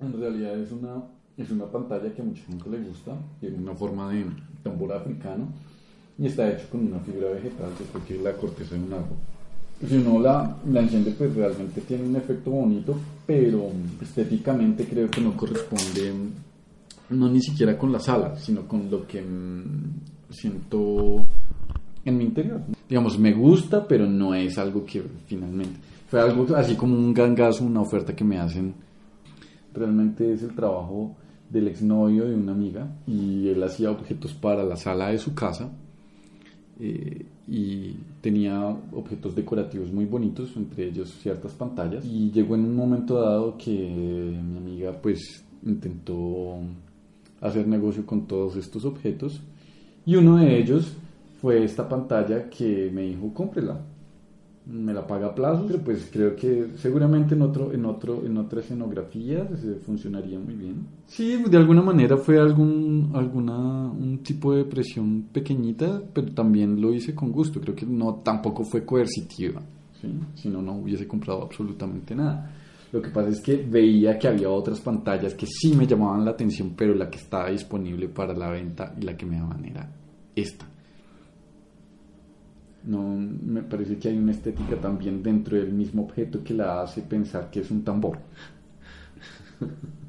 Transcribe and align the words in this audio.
En 0.00 0.12
realidad 0.12 0.58
es 0.58 0.72
una, 0.72 1.02
es 1.36 1.50
una 1.50 1.66
pantalla 1.66 2.12
que 2.12 2.22
a 2.22 2.24
mucha 2.24 2.42
gente 2.44 2.68
le 2.68 2.78
gusta, 2.80 3.16
tiene 3.40 3.56
una 3.56 3.74
forma 3.74 4.12
de 4.12 4.26
tambor 4.62 4.92
africano 4.92 5.48
y 6.18 6.26
está 6.26 6.50
hecho 6.50 6.68
con 6.70 6.86
una 6.86 6.98
fibra 7.00 7.30
vegetal, 7.30 7.70
que 8.06 8.16
es 8.16 8.22
la 8.22 8.32
corteza 8.32 8.74
de 8.74 8.82
un 8.82 8.92
árbol. 8.92 9.16
Si 9.86 9.96
uno 9.96 10.20
la, 10.20 10.56
la 10.70 10.80
enciende, 10.80 11.10
pues 11.12 11.34
realmente 11.34 11.82
tiene 11.82 12.04
un 12.04 12.16
efecto 12.16 12.50
bonito, 12.50 12.96
pero 13.26 13.70
estéticamente 14.00 14.86
creo 14.86 15.10
que 15.10 15.20
no 15.20 15.36
corresponde, 15.36 16.12
no 17.10 17.28
ni 17.28 17.40
siquiera 17.40 17.76
con 17.76 17.92
la 17.92 18.00
sala, 18.00 18.36
sino 18.36 18.66
con 18.66 18.90
lo 18.90 19.06
que 19.06 19.20
mm, 19.20 20.30
siento 20.30 21.26
en 22.04 22.16
mi 22.16 22.24
interior. 22.24 22.62
Digamos, 22.88 23.18
me 23.18 23.34
gusta, 23.34 23.86
pero 23.86 24.06
no 24.06 24.34
es 24.34 24.56
algo 24.56 24.84
que 24.84 25.02
finalmente. 25.26 25.78
Fue 26.08 26.20
algo 26.20 26.46
así 26.56 26.74
como 26.74 26.96
un 26.96 27.12
gangazo, 27.12 27.64
una 27.64 27.80
oferta 27.82 28.14
que 28.16 28.24
me 28.24 28.38
hacen 28.38 28.74
realmente 29.76 30.32
es 30.32 30.42
el 30.42 30.54
trabajo 30.54 31.14
del 31.50 31.68
exnovio 31.68 32.24
de 32.24 32.34
una 32.34 32.52
amiga 32.52 32.88
y 33.06 33.48
él 33.48 33.62
hacía 33.62 33.90
objetos 33.90 34.34
para 34.34 34.64
la 34.64 34.76
sala 34.76 35.08
de 35.08 35.18
su 35.18 35.34
casa 35.34 35.70
eh, 36.80 37.24
y 37.46 37.94
tenía 38.20 38.76
objetos 38.92 39.36
decorativos 39.36 39.92
muy 39.92 40.04
bonitos, 40.04 40.56
entre 40.56 40.88
ellos 40.88 41.14
ciertas 41.22 41.52
pantallas. 41.52 42.04
Y 42.04 42.32
llegó 42.32 42.56
en 42.56 42.64
un 42.64 42.74
momento 42.74 43.20
dado 43.20 43.56
que 43.56 43.70
mi 43.70 44.56
amiga 44.58 44.92
pues 45.00 45.44
intentó 45.64 46.58
hacer 47.40 47.66
negocio 47.68 48.04
con 48.04 48.26
todos 48.26 48.56
estos 48.56 48.84
objetos 48.84 49.40
y 50.04 50.16
uno 50.16 50.36
de 50.36 50.58
ellos 50.58 50.92
fue 51.40 51.64
esta 51.64 51.88
pantalla 51.88 52.48
que 52.48 52.90
me 52.92 53.02
dijo 53.02 53.32
cómprela 53.34 53.80
me 54.66 54.92
la 54.92 55.06
paga 55.06 55.28
a 55.28 55.34
plazo, 55.34 55.64
pero 55.66 55.78
pues 55.80 56.08
creo 56.12 56.34
que 56.34 56.72
seguramente 56.76 57.34
en 57.34 57.42
otro, 57.42 57.72
en 57.72 57.84
otro, 57.84 58.26
en 58.26 58.36
otra 58.36 58.60
escenografía 58.60 59.48
funcionaría 59.84 60.38
muy 60.38 60.54
bien. 60.54 60.86
Sí, 61.06 61.40
de 61.48 61.56
alguna 61.56 61.82
manera 61.82 62.16
fue 62.16 62.38
algún, 62.38 63.12
alguna, 63.14 63.56
un 63.56 64.18
tipo 64.24 64.54
de 64.54 64.64
presión 64.64 65.28
pequeñita, 65.32 66.02
pero 66.12 66.32
también 66.32 66.80
lo 66.80 66.92
hice 66.92 67.14
con 67.14 67.30
gusto. 67.30 67.60
Creo 67.60 67.76
que 67.76 67.86
no, 67.86 68.16
tampoco 68.16 68.64
fue 68.64 68.84
coercitiva, 68.84 69.62
¿sí? 70.00 70.08
si 70.34 70.48
no, 70.48 70.60
no 70.60 70.78
hubiese 70.78 71.06
comprado 71.06 71.42
absolutamente 71.42 72.16
nada. 72.16 72.52
Lo 72.90 73.00
que 73.00 73.10
pasa 73.10 73.28
es 73.28 73.40
que 73.40 73.56
veía 73.56 74.18
que 74.18 74.26
había 74.26 74.48
otras 74.48 74.80
pantallas 74.80 75.34
que 75.34 75.46
sí 75.46 75.74
me 75.76 75.86
llamaban 75.86 76.24
la 76.24 76.32
atención, 76.32 76.72
pero 76.76 76.94
la 76.94 77.08
que 77.08 77.18
estaba 77.18 77.50
disponible 77.50 78.08
para 78.08 78.34
la 78.34 78.50
venta 78.50 78.94
y 79.00 79.02
la 79.02 79.16
que 79.16 79.26
me 79.26 79.36
daban 79.36 79.64
era 79.64 79.88
esta 80.34 80.66
no 82.86 83.16
me 83.16 83.62
parece 83.62 83.98
que 83.98 84.08
hay 84.08 84.16
una 84.16 84.32
estética 84.32 84.76
también 84.76 85.22
dentro 85.22 85.56
del 85.56 85.72
mismo 85.72 86.04
objeto 86.04 86.42
que 86.42 86.54
la 86.54 86.82
hace 86.82 87.02
pensar 87.02 87.50
que 87.50 87.60
es 87.60 87.70
un 87.70 87.82
tambor. 87.82 88.18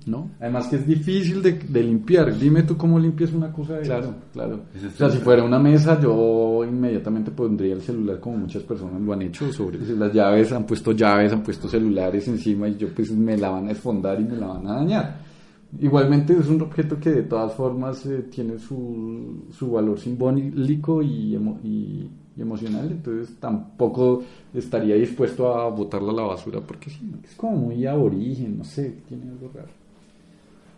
¿No? 0.06 0.30
Además 0.40 0.68
que 0.68 0.78
es 0.78 0.88
difícil 0.88 1.42
de, 1.42 1.84
limpiar. 1.84 2.38
Dime 2.38 2.64
tú 2.64 2.78
cómo 2.78 2.98
limpias 2.98 3.34
una 3.34 3.52
cosa 3.52 3.74
de 3.74 3.82
Claro, 3.82 4.16
claro. 4.32 4.62
O 4.74 4.98
sea, 4.98 5.10
si 5.10 5.18
fuera 5.18 5.44
una 5.44 5.60
mesa, 5.60 6.00
yo 6.00 6.64
inmediatamente 6.64 7.32
pondría 7.32 7.74
el 7.74 7.82
celular 7.82 8.20
como 8.22 8.38
muchas 8.38 8.64
personas 8.64 9.02
lo 9.02 9.12
han 9.12 9.24
hecho 9.24 9.52
sobre 9.52 9.80
las 9.80 10.14
llaves, 10.14 10.54
han 10.54 10.66
puesto 10.66 10.94
llaves, 10.94 11.34
han 11.34 11.44
puesto 11.44 11.68
celulares 11.68 12.26
encima 12.30 12.70
y 12.70 12.78
yo 12.78 12.88
pues 12.94 13.12
me 13.12 13.36
la 13.38 13.50
van 13.50 13.68
a 13.68 13.72
esfondar 13.72 14.22
y 14.22 14.24
me 14.24 14.38
la 14.38 14.48
van 14.48 14.68
a 14.68 14.76
dañar. 14.76 15.20
Igualmente 15.82 16.32
es 16.32 16.48
un 16.48 16.62
objeto 16.62 16.98
que 16.98 17.10
de 17.10 17.24
todas 17.24 17.54
formas 17.54 18.06
eh, 18.06 18.28
tiene 18.32 18.58
su, 18.58 19.48
su 19.52 19.72
valor 19.72 20.00
simbólico 20.00 21.02
y, 21.02 21.36
y 21.66 22.10
emocional, 22.40 22.92
entonces 22.92 23.36
tampoco 23.40 24.24
estaría 24.54 24.96
dispuesto 24.96 25.54
a 25.54 25.70
botarla 25.70 26.12
a 26.12 26.16
la 26.16 26.22
basura 26.24 26.62
porque 26.62 26.90
sí, 26.90 27.12
es 27.24 27.36
como 27.36 27.58
muy 27.58 27.86
aborigen, 27.86 28.58
no 28.58 28.64
sé, 28.64 28.98
tiene 29.08 29.30
algo 29.30 29.52
raro. 29.54 29.70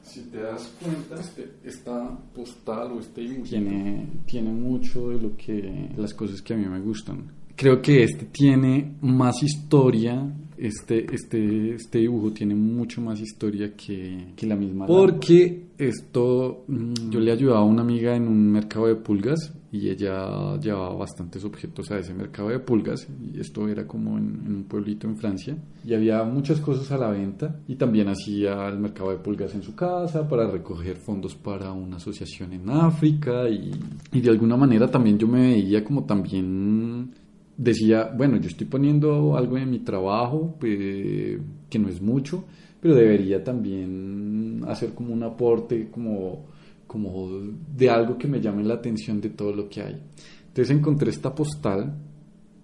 Si 0.04 0.22
te 0.22 0.42
das 0.42 0.74
cuenta, 0.82 1.20
este, 1.20 1.52
esta 1.64 2.18
postal 2.34 2.94
o 2.94 3.00
este 3.00 3.22
dibujo 3.22 3.50
tiene, 3.50 4.08
tiene 4.26 4.52
mucho 4.52 5.10
de 5.10 5.22
lo 5.22 5.38
que 5.38 5.92
las 5.98 6.14
cosas 6.14 6.42
que 6.42 6.54
a 6.54 6.58
mí 6.58 6.66
me 6.66 6.80
gustan. 6.80 7.32
Creo 7.56 7.82
que 7.82 8.04
este 8.04 8.26
tiene 8.26 8.94
más 9.02 9.44
historia 9.44 10.26
este, 10.60 11.06
este, 11.14 11.76
este 11.76 12.00
dibujo 12.00 12.32
tiene 12.32 12.54
mucho 12.54 13.02
más 13.02 13.20
historia 13.20 13.74
que, 13.76 14.34
que 14.36 14.46
la 14.46 14.56
misma. 14.56 14.86
Porque 14.86 15.68
esto, 15.78 16.66
mm, 16.68 17.10
yo 17.10 17.20
le 17.20 17.32
ayudaba 17.32 17.60
a 17.60 17.64
una 17.64 17.82
amiga 17.82 18.16
en 18.16 18.28
un 18.28 18.52
mercado 18.52 18.88
de 18.88 18.96
pulgas 18.96 19.54
y 19.72 19.90
ella 19.90 20.58
llevaba 20.58 20.96
bastantes 20.96 21.46
objetos 21.46 21.92
a 21.92 22.00
ese 22.00 22.14
mercado 22.14 22.50
de 22.50 22.60
pulgas 22.60 23.08
y 23.22 23.40
esto 23.40 23.68
era 23.68 23.86
como 23.86 24.18
en, 24.18 24.26
un 24.48 24.66
pueblito 24.68 25.08
en 25.08 25.16
Francia 25.16 25.56
y 25.86 25.94
había 25.94 26.24
muchas 26.24 26.60
cosas 26.60 26.92
a 26.92 26.98
la 26.98 27.12
venta 27.12 27.60
y 27.68 27.76
también 27.76 28.10
hacía 28.10 28.68
el 28.68 28.80
mercado 28.80 29.12
de 29.12 29.18
pulgas 29.18 29.54
en 29.54 29.62
su 29.62 29.76
casa 29.76 30.28
para 30.28 30.50
recoger 30.50 30.98
fondos 30.98 31.36
para 31.36 31.72
una 31.72 31.98
asociación 31.98 32.52
en 32.54 32.70
África 32.70 33.48
y, 33.48 33.72
y 34.12 34.22
de 34.22 34.30
alguna 34.30 34.58
manera 34.58 34.90
también 34.90 35.20
yo 35.20 35.28
me 35.28 35.52
veía 35.52 35.84
como 35.84 36.04
también 36.04 37.12
decía, 37.60 38.10
bueno, 38.16 38.38
yo 38.38 38.48
estoy 38.48 38.68
poniendo 38.68 39.36
algo 39.36 39.58
en 39.58 39.70
mi 39.70 39.80
trabajo 39.80 40.56
que 40.60 41.40
no 41.78 41.90
es 41.90 42.02
mucho, 42.02 42.46
pero 42.80 42.96
debería 42.96 43.44
también 43.44 44.64
hacer 44.68 44.94
como 44.94 45.14
un 45.14 45.24
aporte, 45.24 45.90
como, 45.92 46.46
como 46.88 47.30
de 47.76 47.90
algo 47.90 48.18
que 48.18 48.28
me 48.28 48.40
llame 48.40 48.64
la 48.64 48.76
atención 48.76 49.20
de 49.20 49.30
todo 49.32 49.54
lo 49.54 49.68
que 49.68 49.82
hay. 49.82 50.02
Entonces 50.48 50.76
encontré 50.76 51.10
esta 51.10 51.36
postal 51.36 51.94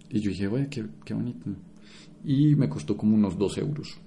y 0.09 0.21
yo 0.21 0.29
dije, 0.29 0.47
oye, 0.47 0.67
qué, 0.69 0.85
qué 1.03 1.13
bonito. 1.13 1.49
Y 2.23 2.55
me 2.55 2.69
costó 2.69 2.95
como 2.95 3.15
unos 3.15 3.37
dos 3.37 3.57
euros. 3.57 3.97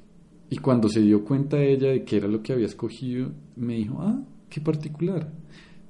Y 0.48 0.56
cuando 0.56 0.88
se 0.88 1.02
dio 1.02 1.22
cuenta 1.22 1.62
ella 1.62 1.90
de 1.90 2.02
que 2.04 2.16
era 2.16 2.28
lo 2.28 2.42
que 2.42 2.54
había 2.54 2.66
escogido, 2.66 3.30
me 3.56 3.74
dijo, 3.74 3.98
ah, 4.00 4.24
qué 4.48 4.62
particular. 4.62 5.30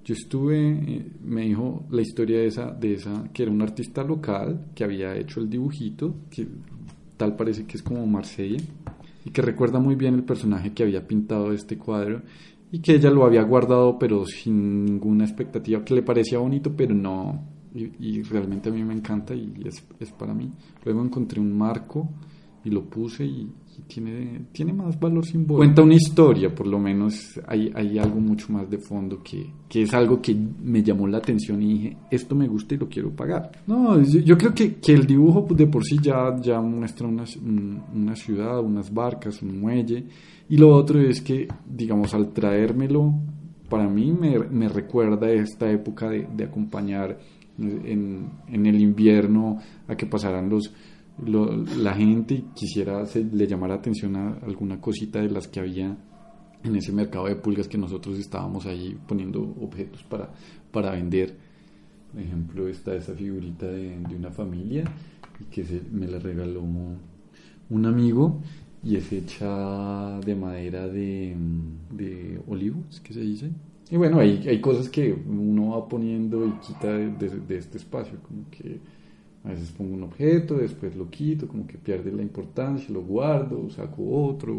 Yo 0.08 0.14
estuve, 0.14 0.70
eh, 0.70 1.06
me 1.22 1.42
dijo 1.42 1.84
la 1.91 2.00
historia 2.00 2.38
de 2.38 2.46
esa, 2.46 2.70
de 2.70 2.94
esa, 2.94 3.24
que 3.30 3.42
era 3.42 3.52
un 3.52 3.60
artista 3.60 4.02
local 4.02 4.69
que 4.74 4.82
había 4.82 5.14
hecho 5.14 5.38
el 5.38 5.50
dibujito, 5.50 6.14
que 6.30 6.48
tal 7.19 7.36
parece 7.36 7.66
que 7.66 7.76
es 7.76 7.82
como 7.82 8.06
Marsella, 8.06 8.56
y 9.26 9.28
que 9.28 9.42
recuerda 9.42 9.80
muy 9.80 9.96
bien 9.96 10.14
el 10.14 10.24
personaje 10.24 10.72
que 10.72 10.82
había 10.82 11.06
pintado 11.06 11.52
este 11.52 11.76
cuadro, 11.76 12.22
y 12.72 12.78
que 12.78 12.94
ella 12.94 13.10
lo 13.10 13.26
había 13.26 13.42
guardado 13.42 13.98
pero 13.98 14.24
sin 14.24 14.86
ninguna 14.86 15.24
expectativa, 15.26 15.84
que 15.84 15.92
le 15.92 16.02
parecía 16.02 16.38
bonito, 16.38 16.75
pero 16.75 16.94
no, 16.94 17.44
y, 17.75 18.22
realmente 18.22 18.70
a 18.70 18.72
mí 18.72 18.82
me 18.84 18.94
encanta 18.94 19.34
y 19.34 19.52
es, 19.62 19.84
es 20.00 20.10
para 20.12 20.32
mí. 20.32 20.50
Luego 20.86 21.04
encontré 21.04 21.38
un 21.38 21.54
marco 21.54 22.08
y 22.64 22.70
lo 22.70 22.82
puse 22.86 23.26
y, 23.26 23.46
tiene, 23.86 24.46
tiene 24.52 24.72
más 24.72 24.98
valor 24.98 25.24
simbólico. 25.24 25.58
Cuenta 25.58 25.82
una 25.82 25.94
historia, 25.94 26.54
por 26.54 26.66
lo 26.66 26.78
menos 26.78 27.40
hay, 27.46 27.70
hay 27.74 27.98
algo 27.98 28.20
mucho 28.20 28.52
más 28.52 28.68
de 28.68 28.78
fondo 28.78 29.22
que, 29.22 29.46
que, 29.68 29.82
es 29.82 29.94
algo 29.94 30.20
que 30.20 30.34
me 30.34 30.82
llamó 30.82 31.06
la 31.06 31.18
atención 31.18 31.62
y 31.62 31.72
dije, 31.74 31.96
esto 32.10 32.34
me 32.34 32.48
gusta 32.48 32.74
y 32.74 32.78
lo 32.78 32.88
quiero 32.88 33.10
pagar. 33.10 33.50
No, 33.66 34.00
yo 34.02 34.36
creo 34.36 34.54
que, 34.54 34.76
que 34.76 34.92
el 34.92 35.06
dibujo 35.06 35.46
de 35.50 35.66
por 35.66 35.84
sí 35.84 35.98
ya, 36.00 36.36
ya 36.40 36.60
muestra 36.60 37.06
una, 37.06 37.24
una 37.94 38.16
ciudad, 38.16 38.60
unas 38.60 38.92
barcas, 38.92 39.42
un 39.42 39.60
muelle. 39.60 40.04
Y 40.48 40.56
lo 40.56 40.74
otro 40.74 41.00
es 41.00 41.20
que, 41.20 41.46
digamos, 41.66 42.14
al 42.14 42.32
traérmelo, 42.32 43.14
para 43.69 43.88
mí 43.88 44.12
me, 44.12 44.38
me 44.38 44.69
recuerda 44.69 45.31
esta 45.31 45.70
época 45.70 46.08
de, 46.08 46.26
de 46.34 46.44
acompañar 46.44 47.19
en, 47.58 48.31
en 48.48 48.66
el 48.66 48.81
invierno 48.81 49.58
a 49.86 49.96
que 49.96 50.06
pasaran 50.06 50.48
los 50.48 50.72
la 51.26 51.94
gente 51.94 52.44
quisiera 52.55 53.05
se, 53.06 53.25
le 53.25 53.47
llamara 53.47 53.75
atención 53.75 54.17
a 54.17 54.35
alguna 54.44 54.81
cosita 54.81 55.20
de 55.20 55.31
las 55.31 55.49
que 55.49 55.61
había 55.61 55.97
en 56.62 56.76
ese 56.76 56.93
mercado 56.93 57.26
de 57.26 57.37
pulgas 57.37 57.69
que 57.69 57.79
nosotros 57.79 58.19
estábamos 58.19 58.67
ahí 58.67 58.97
poniendo 59.06 59.43
objetos 59.61 60.03
para, 60.05 60.31
para 60.70 60.93
vender. 60.93 61.37
Por 62.12 62.23
ejemplo, 62.23 62.69
está 62.69 62.94
esa 62.94 63.15
figurita 63.15 63.67
de, 63.67 63.97
una 64.17 64.31
familia 64.31 64.85
que 65.50 65.65
se, 65.65 65.82
me 65.93 66.06
la 66.06 66.19
regaló 66.19 66.62
un 67.70 67.87
amigo 67.87 68.41
y 68.82 68.97
es 68.97 69.12
hecha 69.12 70.19
de 70.20 70.35
madera 70.35 70.88
de, 70.88 71.37
de 71.93 72.41
olivo, 72.47 72.82
es 72.91 73.00
que 73.00 73.12
se 73.12 73.20
dice. 73.20 73.50
Y 73.91 73.97
bueno, 73.97 74.20
hay, 74.20 74.47
hay 74.47 74.61
cosas 74.61 74.88
que 74.88 75.12
uno 75.12 75.70
va 75.70 75.88
poniendo 75.88 76.47
y 76.47 76.53
quita 76.67 76.93
de, 76.93 77.11
de 77.11 77.56
este 77.56 77.79
espacio, 77.79 78.19
como 78.23 78.49
que 78.50 78.81
a 79.48 79.52
veces 79.52 79.72
pongo 79.72 79.94
un 79.94 80.02
objeto, 80.02 80.58
después 80.58 80.94
lo 80.94 81.08
quito, 81.08 81.48
como 81.48 81.66
que 81.66 81.78
pierde 81.78 82.12
la 82.12 82.22
importancia, 82.22 82.86
lo 82.90 83.00
guardo, 83.02 83.70
saco 83.70 84.26
otro. 84.26 84.54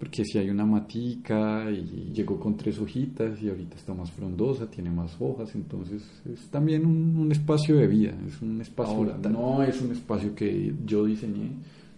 porque 0.00 0.24
si 0.24 0.36
hay 0.36 0.50
una 0.50 0.66
matica 0.66 1.70
y 1.70 2.10
llegó 2.12 2.40
con 2.40 2.56
tres 2.56 2.80
hojitas 2.80 3.40
y 3.40 3.48
ahorita 3.48 3.76
está 3.76 3.94
más 3.94 4.10
frondosa, 4.10 4.68
tiene 4.68 4.90
más 4.90 5.16
hojas, 5.20 5.54
entonces 5.54 6.02
es 6.26 6.48
también 6.48 6.84
un, 6.84 7.30
espacio 7.30 7.76
de 7.76 7.86
vida, 7.86 8.14
es 8.26 8.42
un 8.42 8.60
espacio, 8.60 9.16
no 9.30 9.62
es 9.62 9.80
un 9.80 9.92
espacio 9.92 10.34
que 10.34 10.74
yo 10.84 11.04
diseñé, 11.04 11.50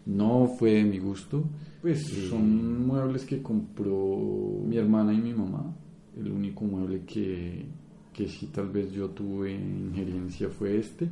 no 0.04 0.48
fue 0.48 0.72
de 0.72 0.84
mi 0.84 0.98
gusto, 0.98 1.44
pues 1.81 2.04
son 2.28 2.87
muebles 2.87 3.25
que 3.25 3.40
compró 3.40 4.60
mi 4.69 4.76
hermana 4.76 5.14
y 5.14 5.19
mi 5.19 5.32
mamá, 5.32 5.75
el 6.20 6.31
único 6.31 6.64
mueble 6.66 7.04
que, 7.06 7.64
que 8.12 8.28
sí 8.28 8.50
tal 8.52 8.69
vez 8.69 8.93
yo 8.93 9.08
tuve 9.08 9.54
injerencia 9.54 10.50
fue 10.50 10.76
este, 10.76 11.08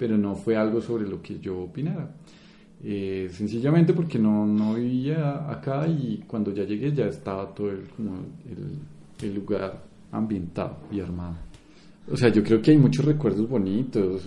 pero 0.00 0.16
no 0.16 0.34
fue 0.34 0.56
algo 0.56 0.80
sobre 0.80 1.06
lo 1.06 1.20
que 1.20 1.38
yo 1.38 1.58
opinara. 1.60 2.10
Eh, 2.82 3.28
sencillamente 3.30 3.92
porque 3.92 4.18
no, 4.18 4.46
no, 4.46 4.74
vivía 4.76 5.50
acá 5.50 5.86
y 5.86 6.24
cuando 6.26 6.54
ya 6.54 6.64
llegué 6.64 6.94
ya 6.94 7.04
estaba 7.04 7.54
todo 7.54 7.70
el, 7.70 7.82
como 7.88 8.14
el, 8.48 9.28
el, 9.28 9.34
lugar 9.34 9.84
ambientado 10.10 10.78
y 10.90 11.00
armado. 11.00 11.36
O 12.10 12.16
sea, 12.16 12.30
yo 12.30 12.42
creo 12.42 12.62
que 12.62 12.70
hay 12.70 12.78
muchos 12.78 13.04
recuerdos 13.04 13.46
bonitos 13.46 14.26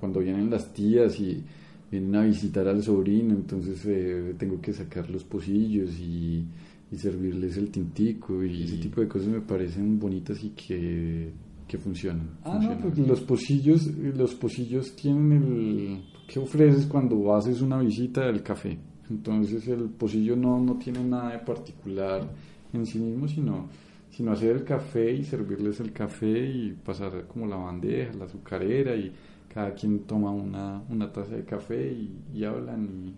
cuando 0.00 0.18
vienen 0.18 0.50
las 0.50 0.72
tías 0.74 1.20
y 1.20 1.40
vienen 1.88 2.16
a 2.16 2.24
visitar 2.24 2.66
al 2.66 2.82
sobrino, 2.82 3.32
entonces 3.32 3.80
eh, 3.86 4.34
tengo 4.36 4.60
que 4.60 4.72
sacar 4.72 5.08
los 5.08 5.22
pocillos 5.22 5.96
y, 6.00 6.44
y, 6.90 6.96
servirles 6.96 7.56
el 7.56 7.70
tintico 7.70 8.42
y 8.42 8.64
ese 8.64 8.78
tipo 8.78 9.00
de 9.00 9.06
cosas 9.06 9.28
me 9.28 9.40
parecen 9.40 10.00
bonitas 10.00 10.42
y 10.42 10.50
que, 10.50 11.30
que 11.66 11.78
funcionan. 11.78 12.38
Ah, 12.44 12.58
no, 12.62 12.78
porque 12.78 13.02
los 13.02 13.20
pocillos, 13.22 13.86
los 13.86 14.34
pocillos 14.34 14.94
tienen 14.94 15.32
el 15.32 16.04
¿qué 16.26 16.38
ofreces 16.38 16.86
cuando 16.86 17.34
haces 17.34 17.60
una 17.60 17.78
visita 17.78 18.26
del 18.26 18.42
café? 18.42 18.78
Entonces 19.08 19.66
el 19.68 19.90
pocillo 19.90 20.36
no, 20.36 20.58
no 20.58 20.76
tiene 20.76 21.02
nada 21.04 21.32
de 21.32 21.38
particular 21.38 22.28
en 22.72 22.84
sí 22.84 22.98
mismo, 22.98 23.28
sino, 23.28 23.68
sino 24.10 24.32
hacer 24.32 24.56
el 24.56 24.64
café 24.64 25.12
y 25.12 25.24
servirles 25.24 25.80
el 25.80 25.92
café 25.92 26.50
y 26.50 26.72
pasar 26.72 27.26
como 27.26 27.46
la 27.46 27.56
bandeja, 27.56 28.12
la 28.14 28.24
azucarera 28.24 28.96
y 28.96 29.12
cada 29.52 29.72
quien 29.74 30.00
toma 30.00 30.30
una, 30.30 30.82
una 30.90 31.10
taza 31.12 31.36
de 31.36 31.44
café 31.44 31.92
y, 31.92 32.44
hablan 32.44 33.14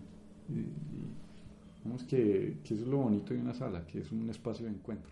y, 0.47 0.65
vamos 1.83 2.03
que, 2.03 2.59
que 2.63 2.73
eso 2.75 2.83
es 2.83 2.89
lo 2.89 2.97
bonito 2.97 3.33
de 3.33 3.41
una 3.41 3.53
sala, 3.53 3.85
que 3.85 3.99
es 3.99 4.11
un 4.11 4.29
espacio 4.29 4.65
de 4.65 4.71
encuentro. 4.71 5.11